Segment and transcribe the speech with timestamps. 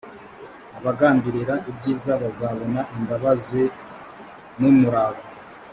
[0.77, 3.63] abagambirira ibyiza bazabona imbabazi
[4.59, 5.25] n umurava